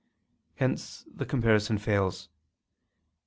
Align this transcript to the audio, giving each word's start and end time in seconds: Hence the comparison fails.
Hence 0.55 1.05
the 1.13 1.27
comparison 1.27 1.77
fails. 1.77 2.27